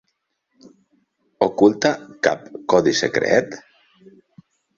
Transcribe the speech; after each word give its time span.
Oculta 1.47 1.91
cap 2.29 2.49
codi 2.75 2.95
secret? 3.03 3.55